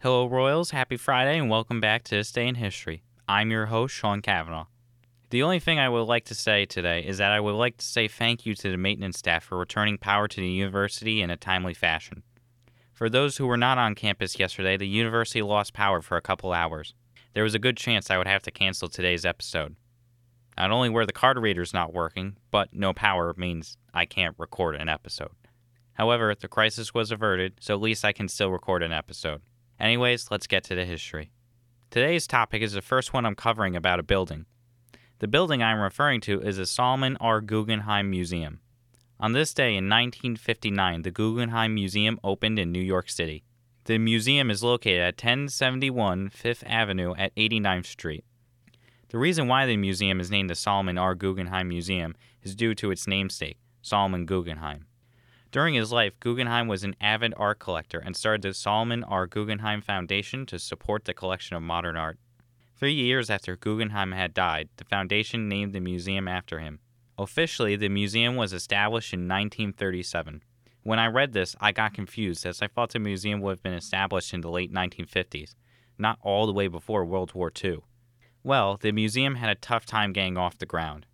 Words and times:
Hello, 0.00 0.26
Royals. 0.26 0.70
Happy 0.70 0.96
Friday, 0.96 1.40
and 1.40 1.50
welcome 1.50 1.80
back 1.80 2.04
to 2.04 2.14
This 2.14 2.30
Day 2.30 2.46
in 2.46 2.54
History. 2.54 3.02
I'm 3.26 3.50
your 3.50 3.66
host, 3.66 3.92
Sean 3.92 4.22
Kavanaugh. 4.22 4.66
The 5.30 5.42
only 5.42 5.58
thing 5.58 5.80
I 5.80 5.88
would 5.88 6.02
like 6.04 6.24
to 6.26 6.36
say 6.36 6.66
today 6.66 7.00
is 7.04 7.18
that 7.18 7.32
I 7.32 7.40
would 7.40 7.56
like 7.56 7.78
to 7.78 7.84
say 7.84 8.06
thank 8.06 8.46
you 8.46 8.54
to 8.54 8.70
the 8.70 8.76
maintenance 8.76 9.18
staff 9.18 9.42
for 9.42 9.58
returning 9.58 9.98
power 9.98 10.28
to 10.28 10.40
the 10.40 10.46
university 10.46 11.20
in 11.20 11.30
a 11.30 11.36
timely 11.36 11.74
fashion. 11.74 12.22
For 12.92 13.10
those 13.10 13.38
who 13.38 13.48
were 13.48 13.56
not 13.56 13.76
on 13.76 13.96
campus 13.96 14.38
yesterday, 14.38 14.76
the 14.76 14.86
university 14.86 15.42
lost 15.42 15.72
power 15.72 16.00
for 16.00 16.16
a 16.16 16.22
couple 16.22 16.52
hours. 16.52 16.94
There 17.34 17.42
was 17.42 17.56
a 17.56 17.58
good 17.58 17.76
chance 17.76 18.08
I 18.08 18.18
would 18.18 18.28
have 18.28 18.44
to 18.44 18.52
cancel 18.52 18.88
today's 18.88 19.24
episode. 19.24 19.74
Not 20.56 20.70
only 20.70 20.90
were 20.90 21.06
the 21.06 21.12
card 21.12 21.40
readers 21.40 21.74
not 21.74 21.92
working, 21.92 22.36
but 22.52 22.72
no 22.72 22.92
power 22.92 23.34
means 23.36 23.76
I 23.92 24.04
can't 24.04 24.36
record 24.38 24.76
an 24.76 24.88
episode. 24.88 25.32
However, 25.94 26.32
the 26.36 26.46
crisis 26.46 26.94
was 26.94 27.10
averted, 27.10 27.54
so 27.58 27.74
at 27.74 27.80
least 27.80 28.04
I 28.04 28.12
can 28.12 28.28
still 28.28 28.52
record 28.52 28.84
an 28.84 28.92
episode. 28.92 29.42
Anyways, 29.80 30.30
let's 30.30 30.46
get 30.46 30.64
to 30.64 30.74
the 30.74 30.84
history. 30.84 31.30
Today's 31.90 32.26
topic 32.26 32.62
is 32.62 32.72
the 32.72 32.82
first 32.82 33.12
one 33.12 33.24
I'm 33.24 33.34
covering 33.34 33.76
about 33.76 34.00
a 34.00 34.02
building. 34.02 34.46
The 35.20 35.28
building 35.28 35.62
I'm 35.62 35.80
referring 35.80 36.20
to 36.22 36.40
is 36.40 36.56
the 36.56 36.66
Solomon 36.66 37.16
R. 37.20 37.40
Guggenheim 37.40 38.10
Museum. 38.10 38.60
On 39.20 39.32
this 39.32 39.54
day 39.54 39.70
in 39.70 39.88
1959, 39.88 41.02
the 41.02 41.10
Guggenheim 41.10 41.74
Museum 41.74 42.20
opened 42.22 42.58
in 42.58 42.70
New 42.70 42.80
York 42.80 43.08
City. 43.10 43.44
The 43.84 43.98
museum 43.98 44.50
is 44.50 44.62
located 44.62 45.00
at 45.00 45.14
1071 45.14 46.28
Fifth 46.28 46.62
Avenue 46.66 47.14
at 47.16 47.34
89th 47.36 47.86
Street. 47.86 48.24
The 49.08 49.18
reason 49.18 49.48
why 49.48 49.64
the 49.64 49.76
museum 49.76 50.20
is 50.20 50.30
named 50.30 50.50
the 50.50 50.54
Solomon 50.54 50.98
R. 50.98 51.14
Guggenheim 51.14 51.68
Museum 51.68 52.14
is 52.42 52.54
due 52.54 52.74
to 52.74 52.90
its 52.90 53.06
namesake, 53.06 53.58
Solomon 53.80 54.26
Guggenheim. 54.26 54.84
During 55.50 55.74
his 55.74 55.92
life, 55.92 56.12
Guggenheim 56.20 56.68
was 56.68 56.84
an 56.84 56.94
avid 57.00 57.32
art 57.36 57.58
collector 57.58 57.98
and 57.98 58.14
started 58.14 58.42
the 58.42 58.52
Solomon 58.52 59.02
R. 59.04 59.26
Guggenheim 59.26 59.80
Foundation 59.80 60.44
to 60.46 60.58
support 60.58 61.04
the 61.04 61.14
collection 61.14 61.56
of 61.56 61.62
modern 61.62 61.96
art. 61.96 62.18
Three 62.76 62.92
years 62.92 63.30
after 63.30 63.56
Guggenheim 63.56 64.12
had 64.12 64.34
died, 64.34 64.68
the 64.76 64.84
foundation 64.84 65.48
named 65.48 65.72
the 65.72 65.80
museum 65.80 66.28
after 66.28 66.58
him. 66.58 66.80
Officially, 67.16 67.76
the 67.76 67.88
museum 67.88 68.36
was 68.36 68.52
established 68.52 69.12
in 69.12 69.20
1937. 69.20 70.42
When 70.82 70.98
I 70.98 71.06
read 71.06 71.32
this, 71.32 71.56
I 71.60 71.72
got 71.72 71.94
confused 71.94 72.46
as 72.46 72.62
I 72.62 72.68
thought 72.68 72.90
the 72.90 72.98
museum 72.98 73.40
would 73.40 73.52
have 73.52 73.62
been 73.62 73.72
established 73.72 74.32
in 74.32 74.42
the 74.42 74.50
late 74.50 74.72
1950s, 74.72 75.54
not 75.98 76.18
all 76.22 76.46
the 76.46 76.52
way 76.52 76.68
before 76.68 77.04
World 77.04 77.32
War 77.34 77.50
II. 77.64 77.78
Well, 78.44 78.76
the 78.76 78.92
museum 78.92 79.34
had 79.36 79.50
a 79.50 79.54
tough 79.54 79.86
time 79.86 80.12
getting 80.12 80.36
off 80.36 80.58
the 80.58 80.66
ground. 80.66 81.06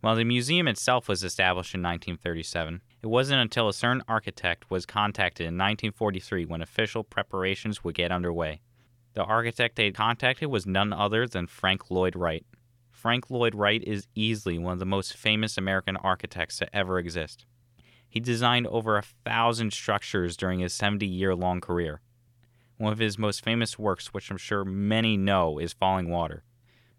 While 0.00 0.16
the 0.16 0.24
museum 0.24 0.68
itself 0.68 1.08
was 1.08 1.24
established 1.24 1.74
in 1.74 1.82
1937, 1.82 2.82
it 3.02 3.06
wasn't 3.06 3.40
until 3.40 3.68
a 3.68 3.72
certain 3.72 4.02
architect 4.06 4.70
was 4.70 4.84
contacted 4.84 5.44
in 5.44 5.54
1943 5.54 6.44
when 6.44 6.60
official 6.60 7.02
preparations 7.02 7.82
would 7.82 7.94
get 7.94 8.12
underway. 8.12 8.60
The 9.14 9.24
architect 9.24 9.76
they 9.76 9.90
contacted 9.90 10.48
was 10.50 10.66
none 10.66 10.92
other 10.92 11.26
than 11.26 11.46
Frank 11.46 11.90
Lloyd 11.90 12.14
Wright. 12.14 12.44
Frank 12.90 13.30
Lloyd 13.30 13.54
Wright 13.54 13.82
is 13.82 14.06
easily 14.14 14.58
one 14.58 14.74
of 14.74 14.78
the 14.78 14.84
most 14.84 15.16
famous 15.16 15.56
American 15.56 15.96
architects 15.96 16.58
to 16.58 16.76
ever 16.76 16.98
exist. 16.98 17.46
He 18.08 18.20
designed 18.20 18.66
over 18.66 18.98
a 18.98 19.02
thousand 19.24 19.72
structures 19.72 20.36
during 20.36 20.60
his 20.60 20.74
70 20.74 21.06
year 21.06 21.34
long 21.34 21.60
career. 21.60 22.02
One 22.76 22.92
of 22.92 22.98
his 22.98 23.18
most 23.18 23.42
famous 23.42 23.78
works, 23.78 24.08
which 24.08 24.30
I'm 24.30 24.36
sure 24.36 24.64
many 24.64 25.16
know, 25.16 25.58
is 25.58 25.74
Fallingwater. 25.74 26.40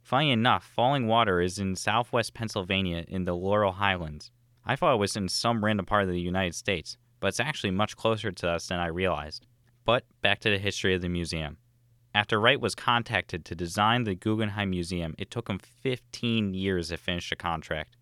Funny 0.02 0.32
enough, 0.32 0.72
Fallingwater 0.76 1.44
is 1.44 1.60
in 1.60 1.76
southwest 1.76 2.34
Pennsylvania 2.34 3.06
in 3.08 3.26
the 3.26 3.36
Laurel 3.36 3.74
Highlands. 3.74 4.32
I 4.66 4.76
thought 4.76 4.96
it 4.96 5.00
was 5.00 5.16
in 5.16 5.28
some 5.28 5.64
random 5.64 5.86
part 5.86 6.04
of 6.04 6.10
the 6.10 6.20
United 6.20 6.56
States, 6.56 6.98
but 7.20 7.28
it's 7.28 7.40
actually 7.40 7.72
much 7.72 7.96
closer 7.96 8.32
to 8.32 8.50
us 8.50 8.68
than 8.68 8.80
I 8.80 8.88
realized. 8.88 9.46
But 9.86 10.06
back 10.22 10.40
to 10.42 10.50
the 10.50 10.60
history 10.60 10.94
of 10.94 11.02
the 11.02 11.10
museum. 11.10 11.58
After 12.14 12.40
Wright 12.40 12.60
was 12.60 12.76
contacted 12.76 13.46
to 13.46 13.56
design 13.56 14.04
the 14.04 14.16
Guggenheim 14.16 14.70
Museum, 14.70 15.16
it 15.18 15.32
took 15.32 15.50
him 15.50 15.60
15 15.60 16.54
years 16.54 16.90
to 16.90 16.98
finish 16.98 17.30
the 17.30 17.36
contract. 17.38 17.96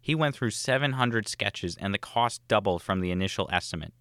He 0.00 0.14
went 0.14 0.36
through 0.36 0.50
700 0.50 1.26
sketches, 1.26 1.76
and 1.80 1.92
the 1.92 1.98
cost 1.98 2.46
doubled 2.46 2.82
from 2.82 3.00
the 3.00 3.10
initial 3.10 3.48
estimate. 3.50 3.92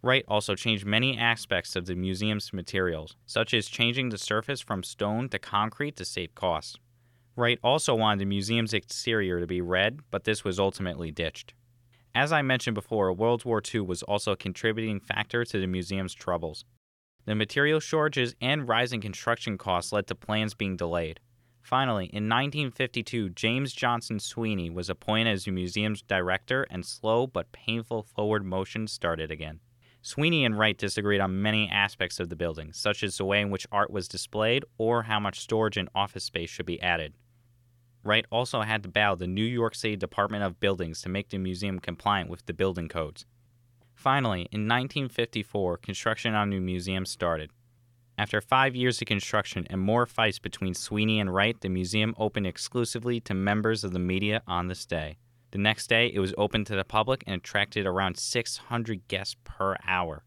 Wright 0.00 0.24
also 0.26 0.54
changed 0.54 0.86
many 0.86 1.18
aspects 1.18 1.76
of 1.76 1.86
the 1.86 1.94
museum's 1.94 2.52
materials, 2.52 3.16
such 3.26 3.52
as 3.52 3.68
changing 3.68 4.08
the 4.08 4.18
surface 4.18 4.60
from 4.60 4.82
stone 4.82 5.28
to 5.28 5.38
concrete 5.38 5.96
to 5.96 6.04
save 6.04 6.34
costs. 6.34 6.76
Wright 7.34 7.58
also 7.62 7.94
wanted 7.94 8.20
the 8.20 8.26
museum's 8.26 8.74
exterior 8.74 9.40
to 9.40 9.46
be 9.46 9.62
red, 9.62 10.00
but 10.10 10.24
this 10.24 10.44
was 10.44 10.60
ultimately 10.60 11.10
ditched. 11.10 11.54
As 12.14 12.30
I 12.30 12.42
mentioned 12.42 12.74
before, 12.74 13.10
World 13.12 13.46
War 13.46 13.62
II 13.74 13.80
was 13.80 14.02
also 14.02 14.32
a 14.32 14.36
contributing 14.36 15.00
factor 15.00 15.44
to 15.46 15.58
the 15.58 15.66
museum's 15.66 16.12
troubles. 16.12 16.66
The 17.24 17.34
material 17.34 17.80
shortages 17.80 18.34
and 18.40 18.68
rising 18.68 19.00
construction 19.00 19.56
costs 19.56 19.92
led 19.92 20.06
to 20.08 20.14
plans 20.14 20.52
being 20.52 20.76
delayed. 20.76 21.20
Finally, 21.62 22.06
in 22.06 22.28
1952, 22.28 23.30
James 23.30 23.72
Johnson 23.72 24.18
Sweeney 24.18 24.68
was 24.68 24.90
appointed 24.90 25.30
as 25.30 25.44
the 25.44 25.52
museum's 25.52 26.02
director, 26.02 26.66
and 26.70 26.84
slow 26.84 27.26
but 27.26 27.52
painful 27.52 28.02
forward 28.02 28.44
motion 28.44 28.86
started 28.86 29.30
again. 29.30 29.60
Sweeney 30.02 30.44
and 30.44 30.58
Wright 30.58 30.76
disagreed 30.76 31.20
on 31.20 31.40
many 31.40 31.68
aspects 31.70 32.18
of 32.18 32.28
the 32.28 32.36
building, 32.36 32.72
such 32.72 33.04
as 33.04 33.16
the 33.16 33.24
way 33.24 33.40
in 33.40 33.50
which 33.50 33.68
art 33.70 33.92
was 33.92 34.08
displayed 34.08 34.64
or 34.76 35.04
how 35.04 35.20
much 35.20 35.38
storage 35.38 35.76
and 35.76 35.88
office 35.94 36.24
space 36.24 36.50
should 36.50 36.66
be 36.66 36.82
added. 36.82 37.14
Wright 38.04 38.26
also 38.30 38.62
had 38.62 38.82
to 38.82 38.88
bow 38.88 39.14
the 39.14 39.26
New 39.26 39.44
York 39.44 39.74
City 39.74 39.96
Department 39.96 40.42
of 40.42 40.58
Buildings 40.58 41.02
to 41.02 41.08
make 41.08 41.30
the 41.30 41.38
museum 41.38 41.78
compliant 41.78 42.28
with 42.28 42.44
the 42.46 42.52
building 42.52 42.88
codes. 42.88 43.24
Finally, 43.94 44.48
in 44.50 44.66
1954, 44.66 45.76
construction 45.76 46.34
on 46.34 46.50
the 46.50 46.58
museum 46.58 47.06
started. 47.06 47.50
After 48.18 48.40
five 48.40 48.74
years 48.74 49.00
of 49.00 49.06
construction 49.06 49.66
and 49.70 49.80
more 49.80 50.06
fights 50.06 50.38
between 50.38 50.74
Sweeney 50.74 51.20
and 51.20 51.32
Wright, 51.32 51.58
the 51.60 51.68
museum 51.68 52.14
opened 52.18 52.46
exclusively 52.46 53.20
to 53.20 53.34
members 53.34 53.84
of 53.84 53.92
the 53.92 53.98
media 53.98 54.42
on 54.46 54.66
this 54.66 54.84
day. 54.84 55.18
The 55.52 55.58
next 55.58 55.86
day, 55.86 56.10
it 56.12 56.18
was 56.18 56.34
open 56.36 56.64
to 56.64 56.74
the 56.74 56.84
public 56.84 57.22
and 57.26 57.36
attracted 57.36 57.86
around 57.86 58.16
600 58.16 59.06
guests 59.08 59.36
per 59.44 59.76
hour. 59.86 60.24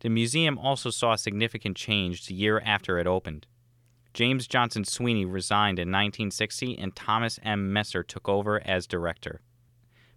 The 0.00 0.08
museum 0.08 0.58
also 0.58 0.90
saw 0.90 1.14
a 1.14 1.18
significant 1.18 1.76
change 1.76 2.26
the 2.26 2.34
year 2.34 2.62
after 2.64 2.98
it 2.98 3.06
opened. 3.06 3.46
James 4.18 4.48
Johnson 4.48 4.82
Sweeney 4.82 5.24
resigned 5.24 5.78
in 5.78 5.92
1960 5.92 6.76
and 6.76 6.96
Thomas 6.96 7.38
M. 7.44 7.72
Messer 7.72 8.02
took 8.02 8.28
over 8.28 8.60
as 8.66 8.84
director. 8.84 9.42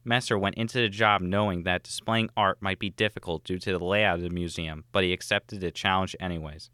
Messer 0.04 0.40
went 0.40 0.56
into 0.56 0.80
the 0.80 0.90
job 0.90 1.22
knowing 1.22 1.62
that 1.62 1.84
displaying 1.84 2.32
art 2.36 2.60
might 2.64 2.80
be 2.80 2.90
difficult 2.90 3.44
due 3.44 3.60
to 3.60 3.78
the 3.78 3.86
layout 3.86 4.16
of 4.16 4.24
the 4.24 4.32
museum, 4.32 4.86
but 4.92 5.04
he 5.04 5.14
accepted 5.14 5.62
the 5.62 5.70
challenge 5.70 6.16
anyways. 6.20 6.72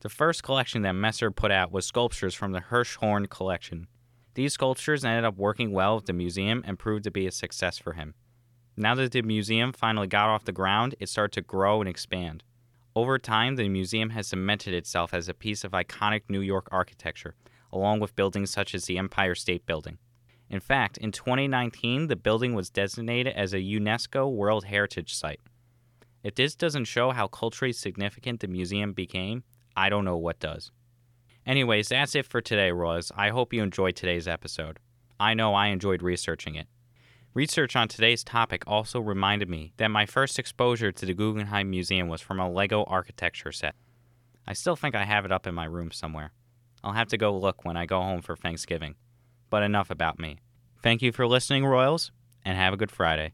The 0.00 0.08
first 0.08 0.42
collection 0.42 0.80
that 0.80 0.94
Messer 0.94 1.30
put 1.30 1.50
out 1.50 1.72
was 1.72 1.84
sculptures 1.84 2.34
from 2.34 2.52
the 2.52 2.62
Hirshhorn 2.62 3.28
collection. 3.28 3.86
These 4.32 4.54
sculptures 4.54 5.04
ended 5.04 5.26
up 5.26 5.36
working 5.36 5.72
well 5.72 5.96
with 5.96 6.06
the 6.06 6.14
museum 6.14 6.64
and 6.66 6.78
proved 6.78 7.04
to 7.04 7.10
be 7.10 7.26
a 7.26 7.32
success 7.32 7.76
for 7.76 7.92
him. 7.92 8.14
Now 8.78 8.94
that 8.94 9.12
the 9.12 9.20
museum 9.20 9.74
finally 9.74 10.06
got 10.06 10.30
off 10.30 10.46
the 10.46 10.52
ground, 10.52 10.94
it 10.98 11.10
started 11.10 11.34
to 11.34 11.42
grow 11.42 11.82
and 11.82 11.88
expand. 11.90 12.42
Over 12.94 13.18
time, 13.18 13.56
the 13.56 13.68
museum 13.70 14.10
has 14.10 14.28
cemented 14.28 14.74
itself 14.74 15.14
as 15.14 15.28
a 15.28 15.34
piece 15.34 15.64
of 15.64 15.72
iconic 15.72 16.22
New 16.28 16.40
York 16.40 16.68
architecture, 16.70 17.34
along 17.72 18.00
with 18.00 18.16
buildings 18.16 18.50
such 18.50 18.74
as 18.74 18.84
the 18.84 18.98
Empire 18.98 19.34
State 19.34 19.64
Building. 19.64 19.96
In 20.50 20.60
fact, 20.60 20.98
in 20.98 21.10
2019, 21.10 22.08
the 22.08 22.16
building 22.16 22.54
was 22.54 22.68
designated 22.68 23.32
as 23.34 23.54
a 23.54 23.60
UNESCO 23.60 24.30
World 24.30 24.66
Heritage 24.66 25.14
Site. 25.14 25.40
If 26.22 26.34
this 26.34 26.54
doesn't 26.54 26.84
show 26.84 27.12
how 27.12 27.28
culturally 27.28 27.72
significant 27.72 28.40
the 28.40 28.48
museum 28.48 28.92
became, 28.92 29.44
I 29.74 29.88
don't 29.88 30.04
know 30.04 30.18
what 30.18 30.38
does. 30.38 30.70
Anyways, 31.46 31.88
that's 31.88 32.14
it 32.14 32.26
for 32.26 32.42
today, 32.42 32.70
Royals. 32.70 33.10
I 33.16 33.30
hope 33.30 33.54
you 33.54 33.62
enjoyed 33.62 33.96
today's 33.96 34.28
episode. 34.28 34.78
I 35.18 35.32
know 35.32 35.54
I 35.54 35.68
enjoyed 35.68 36.02
researching 36.02 36.54
it. 36.56 36.68
Research 37.34 37.76
on 37.76 37.88
today's 37.88 38.22
topic 38.22 38.62
also 38.66 39.00
reminded 39.00 39.48
me 39.48 39.72
that 39.78 39.88
my 39.88 40.04
first 40.04 40.38
exposure 40.38 40.92
to 40.92 41.06
the 41.06 41.14
Guggenheim 41.14 41.70
Museum 41.70 42.08
was 42.08 42.20
from 42.20 42.38
a 42.38 42.50
Lego 42.50 42.84
architecture 42.84 43.52
set. 43.52 43.74
I 44.46 44.52
still 44.52 44.76
think 44.76 44.94
I 44.94 45.04
have 45.04 45.24
it 45.24 45.32
up 45.32 45.46
in 45.46 45.54
my 45.54 45.64
room 45.64 45.92
somewhere. 45.92 46.32
I'll 46.84 46.92
have 46.92 47.08
to 47.08 47.16
go 47.16 47.34
look 47.34 47.64
when 47.64 47.74
I 47.74 47.86
go 47.86 48.02
home 48.02 48.20
for 48.20 48.36
Thanksgiving. 48.36 48.96
But 49.48 49.62
enough 49.62 49.90
about 49.90 50.18
me. 50.18 50.40
Thank 50.82 51.00
you 51.00 51.10
for 51.10 51.26
listening, 51.26 51.64
Royals, 51.64 52.12
and 52.44 52.58
have 52.58 52.74
a 52.74 52.76
good 52.76 52.90
Friday. 52.90 53.32